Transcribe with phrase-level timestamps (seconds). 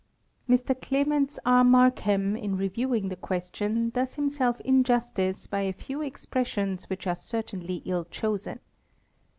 [0.49, 1.63] Mr Clements R.
[1.63, 7.83] Markham in reviewing the question does himself injustice by a few expressions which are certainly
[7.85, 8.59] ill chosen.